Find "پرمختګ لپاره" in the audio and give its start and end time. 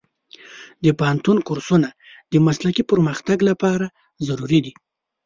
2.91-3.85